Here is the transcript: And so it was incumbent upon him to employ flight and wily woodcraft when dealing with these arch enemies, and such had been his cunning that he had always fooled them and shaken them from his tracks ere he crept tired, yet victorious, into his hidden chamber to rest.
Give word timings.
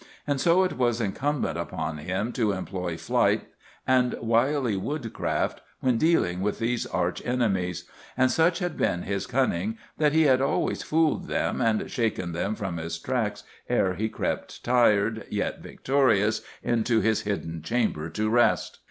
And 0.25 0.41
so 0.41 0.63
it 0.63 0.79
was 0.79 0.99
incumbent 0.99 1.59
upon 1.59 1.99
him 1.99 2.31
to 2.33 2.53
employ 2.53 2.97
flight 2.97 3.43
and 3.85 4.15
wily 4.19 4.75
woodcraft 4.75 5.61
when 5.81 5.99
dealing 5.99 6.41
with 6.41 6.57
these 6.57 6.87
arch 6.87 7.21
enemies, 7.23 7.83
and 8.17 8.31
such 8.31 8.57
had 8.57 8.77
been 8.77 9.03
his 9.03 9.27
cunning 9.27 9.77
that 9.99 10.11
he 10.11 10.23
had 10.23 10.41
always 10.41 10.81
fooled 10.81 11.27
them 11.27 11.61
and 11.61 11.91
shaken 11.91 12.31
them 12.31 12.55
from 12.55 12.77
his 12.77 12.97
tracks 12.97 13.43
ere 13.69 13.93
he 13.93 14.09
crept 14.09 14.63
tired, 14.63 15.27
yet 15.29 15.59
victorious, 15.59 16.41
into 16.63 17.01
his 17.01 17.21
hidden 17.21 17.61
chamber 17.61 18.09
to 18.09 18.27
rest. 18.27 18.79